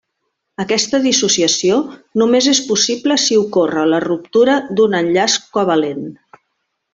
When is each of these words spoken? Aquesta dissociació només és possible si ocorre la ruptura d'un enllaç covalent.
Aquesta 0.61 0.99
dissociació 1.01 1.75
només 2.21 2.47
és 2.53 2.61
possible 2.69 3.19
si 3.25 3.37
ocorre 3.43 3.85
la 3.93 4.01
ruptura 4.07 4.57
d'un 4.81 4.97
enllaç 5.05 5.37
covalent. 5.59 6.03